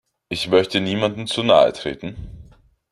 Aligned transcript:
Ich 0.29 0.47
möchte 0.47 0.81
niemandem 0.81 1.27
zu 1.27 1.43
nahe 1.43 1.73
treten. 1.73 2.15